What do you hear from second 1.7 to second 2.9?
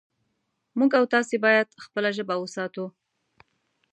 خپله ژبه وساتو